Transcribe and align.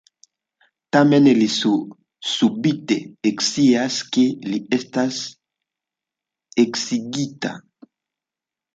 Tamen, 0.95 1.27
li 1.39 1.49
subite 2.29 2.97
ekscias, 3.33 4.01
ke 4.17 4.27
li 4.49 4.65
estas 4.81 5.23
eksigita. 6.69 7.57